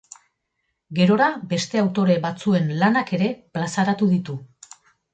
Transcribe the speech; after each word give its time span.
Gerora 0.99 1.27
beste 1.51 1.83
autore 1.83 2.17
batzuen 2.25 2.73
lanak 2.83 3.15
ere 3.21 3.31
plazaratu 3.59 4.13
ditu. 4.19 4.41